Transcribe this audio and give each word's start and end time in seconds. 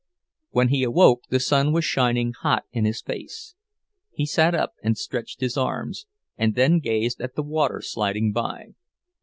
When 0.49 0.69
he 0.69 0.81
awoke 0.81 1.25
the 1.29 1.39
sun 1.39 1.71
was 1.73 1.85
shining 1.85 2.33
hot 2.41 2.63
in 2.71 2.85
his 2.85 3.03
face. 3.03 3.53
He 4.11 4.25
sat 4.25 4.55
up 4.55 4.73
and 4.83 4.97
stretched 4.97 5.41
his 5.41 5.57
arms, 5.57 6.07
and 6.39 6.55
then 6.55 6.79
gazed 6.79 7.21
at 7.21 7.35
the 7.35 7.43
water 7.43 7.81
sliding 7.81 8.31
by. 8.31 8.73